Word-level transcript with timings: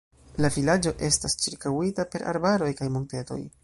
La 0.45 0.49
vilaĝo 0.55 0.93
estas 1.09 1.37
ĉirkaŭita 1.45 2.09
per 2.15 2.29
arbaroj 2.35 2.75
kaj 2.83 2.93
montetoj. 2.99 3.43